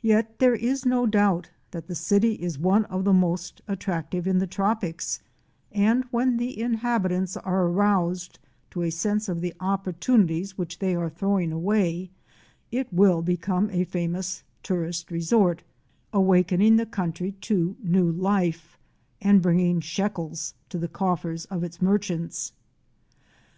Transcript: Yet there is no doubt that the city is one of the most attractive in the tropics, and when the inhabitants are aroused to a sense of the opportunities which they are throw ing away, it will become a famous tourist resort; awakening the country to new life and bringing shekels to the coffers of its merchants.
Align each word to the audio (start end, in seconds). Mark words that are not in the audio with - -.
Yet 0.00 0.38
there 0.38 0.54
is 0.54 0.86
no 0.86 1.04
doubt 1.04 1.50
that 1.72 1.86
the 1.86 1.94
city 1.94 2.36
is 2.36 2.58
one 2.58 2.86
of 2.86 3.04
the 3.04 3.12
most 3.12 3.60
attractive 3.68 4.26
in 4.26 4.38
the 4.38 4.46
tropics, 4.46 5.20
and 5.70 6.04
when 6.10 6.38
the 6.38 6.58
inhabitants 6.58 7.36
are 7.36 7.66
aroused 7.66 8.38
to 8.70 8.80
a 8.80 8.88
sense 8.88 9.28
of 9.28 9.42
the 9.42 9.52
opportunities 9.60 10.56
which 10.56 10.78
they 10.78 10.94
are 10.94 11.10
throw 11.10 11.38
ing 11.38 11.52
away, 11.52 12.08
it 12.70 12.90
will 12.94 13.20
become 13.20 13.68
a 13.68 13.84
famous 13.84 14.42
tourist 14.62 15.10
resort; 15.10 15.64
awakening 16.14 16.76
the 16.76 16.86
country 16.86 17.32
to 17.42 17.76
new 17.82 18.10
life 18.10 18.78
and 19.20 19.42
bringing 19.42 19.80
shekels 19.82 20.54
to 20.70 20.78
the 20.78 20.88
coffers 20.88 21.44
of 21.50 21.62
its 21.62 21.82
merchants. 21.82 22.52